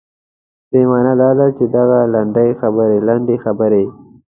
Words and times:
دې 0.71 0.81
معنا 0.89 1.13
دا 1.21 1.29
ده 1.39 1.47
چې 1.57 1.65
دغه 1.75 1.99
لنډې 2.13 3.35
خبرې. 3.43 3.83